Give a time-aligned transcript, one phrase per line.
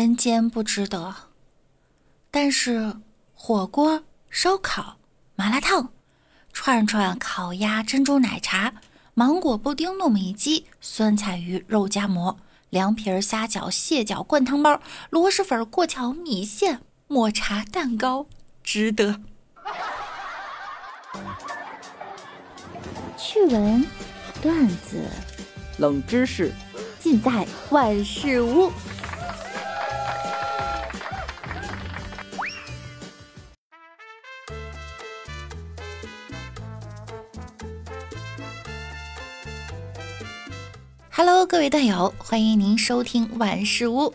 [0.00, 1.14] 人间不值得。
[2.30, 2.96] 但是
[3.34, 4.96] 火锅、烧烤、
[5.36, 5.92] 麻辣烫、
[6.54, 8.72] 串串、烤鸭、珍珠奶茶、
[9.12, 12.38] 芒果布丁、糯米鸡、酸菜鱼、肉夹馍、
[12.70, 18.24] 凉皮、虾饺、蟹饺、灌汤包、螺蛳粉、过桥米线、抹茶蛋糕，
[18.64, 19.20] 值得。
[23.18, 23.86] 趣闻、
[24.40, 25.04] 段子、
[25.76, 26.50] 冷知识，
[26.98, 28.72] 尽在万事屋。
[41.22, 44.14] Hello，各位段友，欢迎您收听万事屋。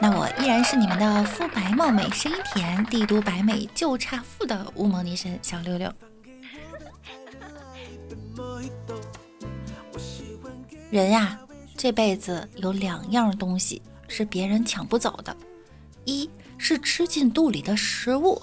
[0.00, 5.92] 那我依然是你们的肤白貌美、声音甜、帝都白美就差富的乌蒙女神小六六。
[10.90, 11.38] 人呀，
[11.76, 15.36] 这辈子有两样东西是别人抢不走的，
[16.06, 18.40] 一是吃进肚里的食物，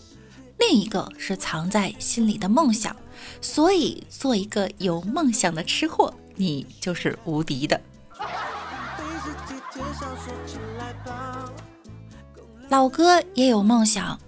[0.60, 2.96] 另一个是藏在心里的梦想。
[3.42, 7.82] 所以，做一个有梦想的吃货，你就是无敌的。
[12.70, 14.20] 老哥也有梦想，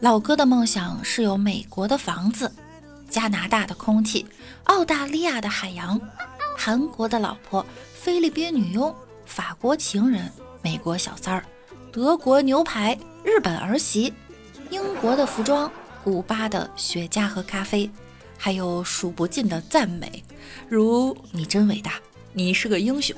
[0.00, 2.50] 老哥的梦想是有美国的房子、
[3.08, 4.24] 加拿大的空气、
[4.64, 6.00] 澳大利亚的海洋、
[6.56, 8.94] 韩国的老婆、菲律宾女佣、
[9.26, 10.30] 法国情人、
[10.62, 11.44] 美国小三儿、
[11.92, 14.14] 德国牛排、日本儿媳、
[14.70, 15.70] 英国的服装、
[16.02, 17.90] 古巴的雪茄和咖啡，
[18.38, 20.24] 还有数不尽的赞美，
[20.70, 21.94] 如“你真伟大，
[22.32, 23.14] 你是个英雄”。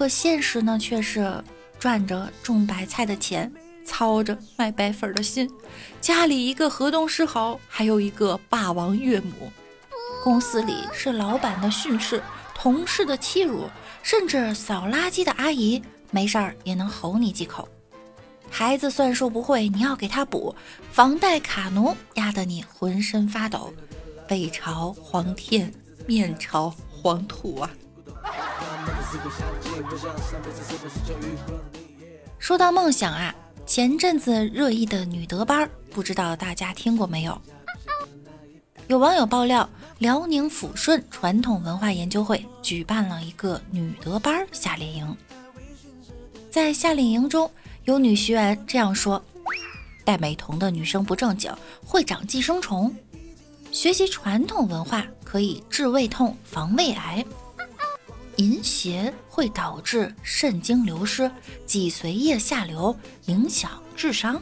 [0.00, 1.44] 可现实呢，却是。
[1.78, 3.50] 赚着种白菜的钱，
[3.86, 5.50] 操着卖白粉的心，
[5.98, 9.50] 家里一个河东狮吼，还有一个霸王岳母，
[10.22, 12.22] 公司里是老板的训斥，
[12.54, 13.64] 同事的欺辱，
[14.02, 17.66] 甚至扫垃圾的阿姨没事儿也能吼你几口。
[18.50, 20.54] 孩子算术不会，你要给他补，
[20.92, 23.72] 房贷卡奴压得你浑身发抖，
[24.28, 25.72] 背朝黄天，
[26.06, 27.70] 面朝黄土啊！
[32.38, 33.34] 说到梦想啊，
[33.66, 37.40] 前阵子热议的女德班，不知道大家听过没有？
[38.88, 45.16] 有网友爆料，辽宁抚顺传统文化研究会举办了一个女德班夏令营。
[46.50, 47.48] 在夏令营中，
[47.84, 49.22] 有女学员这样说
[50.04, 51.52] ：“戴美瞳的女生不正经，
[51.84, 52.92] 会长寄生虫。
[53.70, 57.24] 学习传统文化可以治胃痛、防胃癌。”
[58.40, 61.30] 淫邪会导致肾精流失、
[61.66, 62.96] 脊髓液下流，
[63.26, 64.40] 影响智商。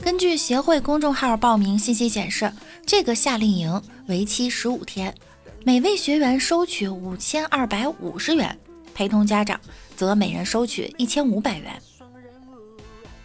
[0.00, 2.52] 根据协会公众号报名信息显示，
[2.84, 5.14] 这个夏令营为期十五天，
[5.62, 8.58] 每位学员收取五千二百五十元，
[8.92, 9.60] 陪同家长
[9.94, 11.80] 则每人收取一千五百元。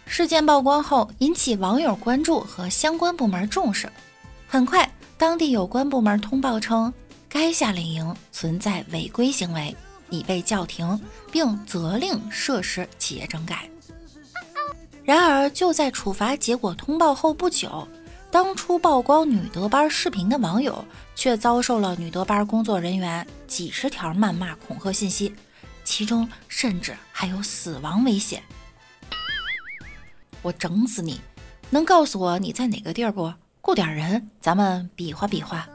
[0.06, 3.90] 事件曝光后，引起网友关注和相关部门重视。
[4.46, 4.88] 很快，
[5.18, 6.92] 当地有关部门通报称。
[7.32, 9.74] 该夏令营存在违规行为，
[10.10, 11.00] 已被叫停，
[11.30, 13.66] 并责令涉事企业整改。
[15.02, 17.88] 然而，就在处罚结果通报后不久，
[18.30, 20.84] 当初曝光女德班视频的网友
[21.14, 25.34] 却遭受了女德班工作人员几十条谩骂、恐吓信息，
[25.84, 28.42] 其中甚至还有死亡危险。
[30.42, 31.18] 我整死你！
[31.70, 33.32] 能告诉我你在哪个地儿不？
[33.62, 35.66] 雇点人，咱们比划比划。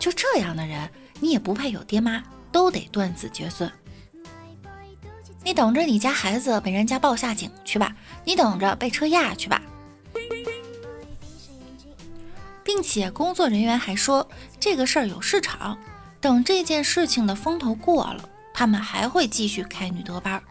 [0.00, 0.90] 就这样的人，
[1.20, 3.70] 你也不配有爹妈，都得断子绝孙。
[5.44, 7.94] 你等着你家孩子被人家抱下井去吧，
[8.24, 9.60] 你等着被车压去吧。
[12.64, 14.26] 并且工作人员还说，
[14.58, 15.78] 这个事儿有市场，
[16.20, 20.42] 等这件事情的风头过了，他们还会继续开女德班。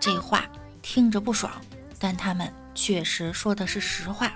[0.00, 0.46] 这话
[0.82, 1.52] 听着不爽，
[1.98, 4.32] 但他们确实说的是实话。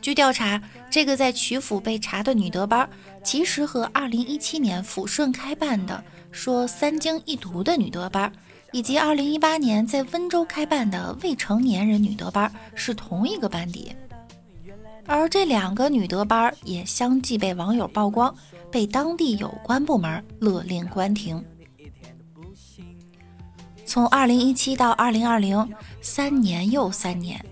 [0.00, 0.60] 据调查，
[0.90, 2.88] 这个在曲阜被查的女德班，
[3.22, 8.32] 其实和2017年抚顺开办的说三经一读的女德班，
[8.72, 13.92] 以及2018年在温州开办的未成年人女德班是同一个班底。
[15.04, 18.34] 而这两个女德班也相继被网友曝光，
[18.70, 21.42] 被当地有关部门勒令关停。
[23.84, 25.68] 从2017到2020，
[26.02, 27.42] 三年又三年。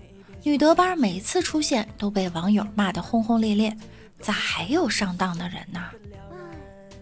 [0.47, 3.75] 女德班每次出现都被网友骂得轰轰烈烈，
[4.21, 5.81] 咋还有上当的人呢？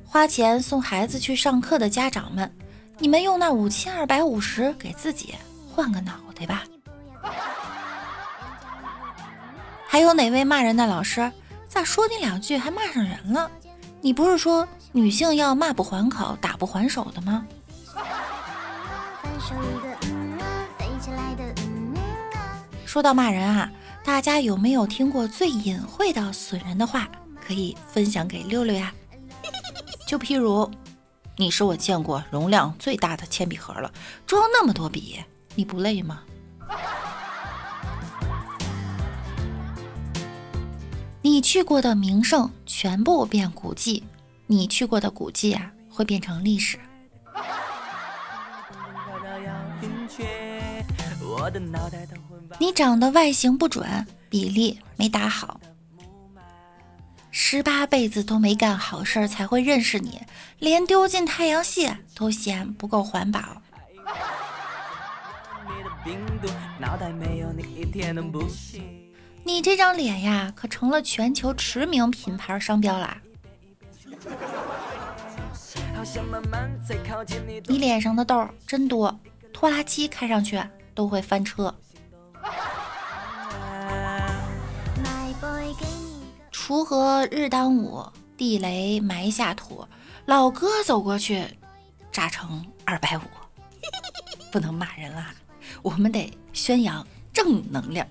[0.03, 2.51] 花钱送孩子去上课的家长们，
[2.97, 5.35] 你们用那五千二百五十给自己
[5.71, 6.63] 换个脑袋吧。
[9.87, 11.31] 还有哪位骂人的老师，
[11.69, 13.51] 咋说你两句还骂上人了？
[14.01, 17.45] 你不是说女性要骂不还口，打不还手的吗？
[22.95, 23.69] 说到骂人啊，
[24.05, 27.09] 大家有没有听过最隐晦的损人的话？
[27.45, 28.93] 可以分享给六六呀。
[30.07, 30.71] 就譬如，
[31.35, 33.91] 你是我见过容量最大的铅笔盒了，
[34.25, 35.21] 装那么多笔，
[35.55, 36.21] 你不累吗？
[41.21, 44.05] 你去过的名胜全部变古迹，
[44.47, 46.79] 你去过的古迹啊，会变成历史。
[52.57, 55.59] 你长得外形不准，比例没打好，
[57.29, 60.21] 十八辈子都没干好事儿才会认识你，
[60.59, 63.61] 连丢进太阳系都嫌不够环保。
[69.43, 73.17] 你这张脸呀，可成了全球驰名品牌商标啦！
[77.67, 79.19] 你脸上的痘真多，
[79.51, 80.61] 拖拉机开上去
[80.93, 81.73] 都会翻车。
[86.51, 88.03] 锄禾日当午，
[88.35, 89.87] 地雷埋下土。
[90.25, 91.45] 老哥走过去，
[92.11, 93.21] 炸成二百五。
[94.51, 95.33] 不能骂人啦，
[95.83, 98.07] 我们得宣扬正能量。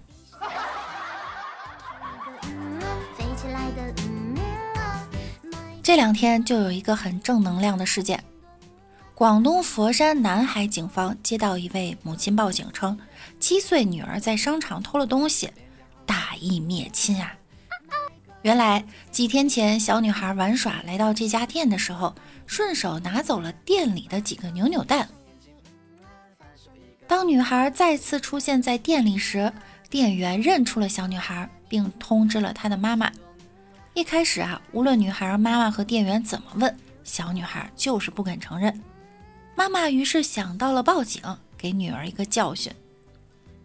[5.83, 8.23] 这两天就有一个很正能量的事件：
[9.25, 12.99] 广东佛山南海警方接到一位母亲报警称，
[13.41, 15.51] 七岁女儿在商场偷了东西，
[16.05, 17.33] 大义灭亲啊！
[18.43, 22.15] 原来几天前，小女孩玩耍来到这家店的时候，
[22.47, 25.09] 顺手拿走了店里的几个扭扭蛋。
[27.07, 29.51] 当女孩再次出现在店里时，
[29.89, 33.11] 店员认出了小女孩，并通知了她的妈妈。
[33.95, 38.79] 一开始啊，无论女孩妈妈和店员怎么问，小女孩就是不肯承认。
[39.57, 41.23] 妈妈于是想到了报警，
[41.57, 42.73] 给女儿一个教训。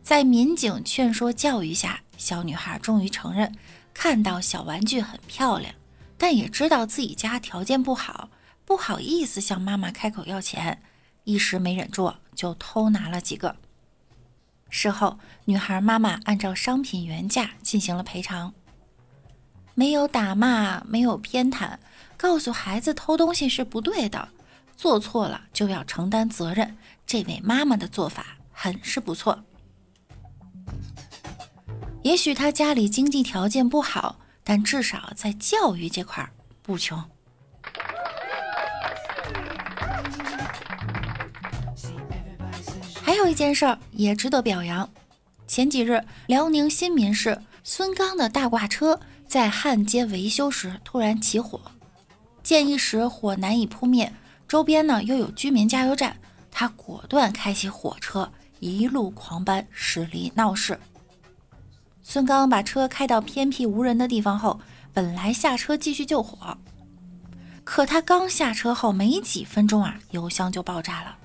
[0.01, 3.53] 在民警劝说教育下，小女孩终于承认。
[3.93, 5.73] 看到小玩具很漂亮，
[6.17, 8.29] 但也知道自己家条件不好，
[8.63, 10.81] 不好意思向妈妈开口要钱，
[11.25, 13.57] 一时没忍住就偷拿了几个。
[14.69, 18.53] 事后，女孩妈妈按照商品原价进行了赔偿，
[19.73, 21.77] 没有打骂，没有偏袒，
[22.15, 24.29] 告诉孩子偷东西是不对的，
[24.79, 26.77] 做错了就要承担责任。
[27.05, 29.43] 这位妈妈的做法很是不错。
[32.01, 36.31] 也许他家里经济条件不好，但至少在教育这块
[36.61, 36.97] 不穷。
[43.03, 44.89] 还有一件事儿也值得表扬：
[45.45, 51.59] 前几日，辽宁新民市孙刚的大挂车在汉街维修时突然起火，
[52.41, 54.13] 见一时火难以扑灭，
[54.49, 56.17] 周边呢又有居民加油站，
[56.49, 58.29] 他果断开启火车，
[58.59, 60.77] 一路狂奔，驶离闹市。
[62.01, 64.59] 孙刚把车开到偏僻无人的地方后，
[64.91, 66.57] 本来下车继续救火，
[67.63, 71.15] 可他刚下车后没几分钟啊，油箱就爆炸了。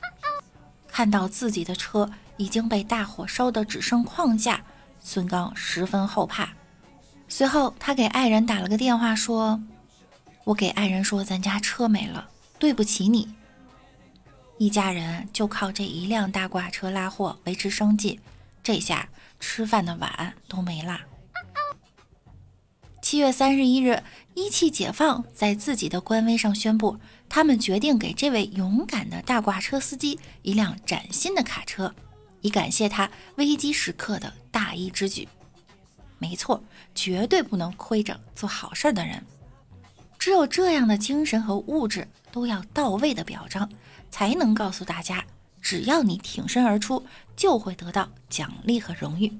[0.86, 4.62] 看到自己的车已经被大火烧得只剩框架，
[5.00, 6.50] 孙刚十分后怕。
[7.26, 9.58] 随后，他给爱人打了个电话，说
[10.44, 12.28] ：“我给爱人说，咱家车没了，
[12.64, 13.28] 对不起你。”
[14.56, 18.18] 一家人就靠这一辆大挂车拉货维持生计，
[18.62, 19.06] 这下。
[19.40, 21.02] 吃饭的碗都没啦。
[23.02, 24.02] 七月三十一日，
[24.32, 31.94] 一汽解放在自己的官微上宣布，他们决定给这位勇敢的大挂车司机一辆崭新的卡车，
[32.40, 35.28] 以感谢他危机时刻的大义之举。
[36.18, 39.22] 没错，绝对不能亏着做好事的人。
[40.18, 43.70] 只有这样的精神和物质都要到位的表彰，
[44.10, 45.24] 才能告诉大家。
[45.62, 49.32] 只要你挺身而出，就会得到奖励和荣誉。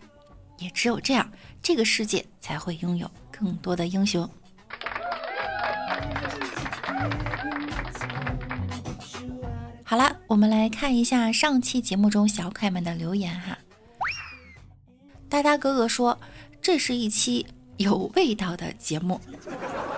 [0.58, 1.28] 也只有这样，
[1.60, 4.30] 这个世界才会拥有更多的英雄。
[9.82, 13.58] 好了，我们来看一下上期节目中小可爱们的留言哈。
[15.28, 16.16] 哒哒哥哥说，
[16.62, 17.44] 这是一期
[17.76, 19.20] 有味道的节目。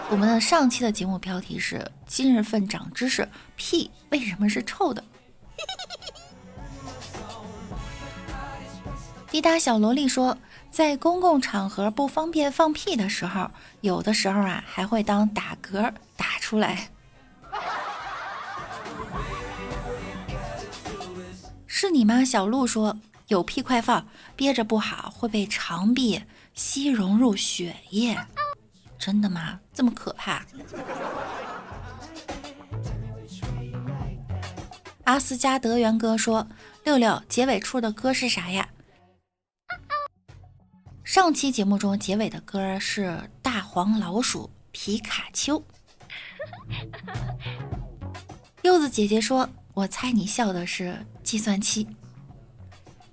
[0.09, 5.03] 我们的上期的节目标题是“今日份长知识：屁为什么是臭的”。
[9.29, 10.39] 滴答小萝莉说，
[10.71, 16.89] 在公共场合不方便放屁的时候，有的时候啊还会当打嗝打出来。
[21.67, 22.25] 是你吗？
[22.25, 22.97] 小鹿说，
[23.27, 26.23] 有屁快放，憋着不好会被肠壁
[26.55, 28.17] 吸融入血液。
[28.99, 29.61] 真的吗？
[29.73, 30.45] 这么可怕？
[35.05, 36.47] 阿斯加德元哥说。
[36.85, 38.69] 六六结尾处的歌是啥呀？
[41.03, 45.61] 上期节目中结尾的歌是大黄老鼠皮卡丘。
[48.63, 51.89] 柚子姐姐说：“我猜你笑的是计算器，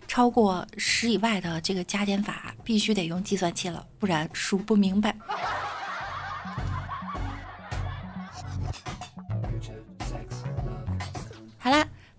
[0.08, 5.18] 超过十以外的这个加减法必须得用计算器了，不然数不明白。”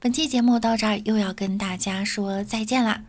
[0.04, 3.02] 本期节目到这儿又要跟大家说再见啦！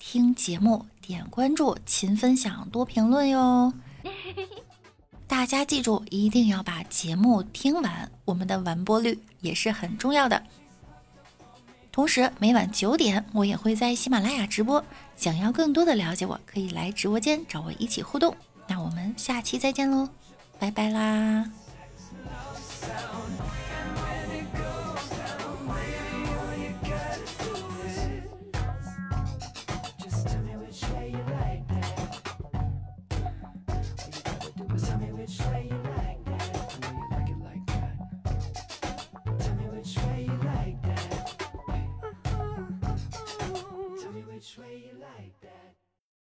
[0.00, 3.72] 听节目点关注，勤分享，多评论哟。
[5.28, 10.42] 大家记住，一定要把节目听完，我们的完播率也是很重要的。
[11.92, 14.84] 同时，每晚九点我也会在喜马拉雅直播。
[15.14, 18.36] 想要更多的了解我，可以来直播间找我一起互动。
[18.66, 20.08] 那我们下期再见喽，
[20.58, 21.48] 拜拜啦！